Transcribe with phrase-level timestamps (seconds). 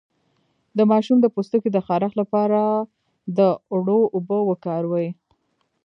[0.77, 2.61] د ماشوم د پوستکي د خارښ لپاره
[3.37, 3.39] د
[3.73, 5.07] اوړو اوبه وکاروئ